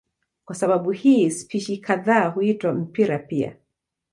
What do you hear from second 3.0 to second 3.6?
pia.